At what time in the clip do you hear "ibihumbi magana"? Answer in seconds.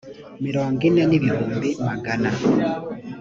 1.17-2.29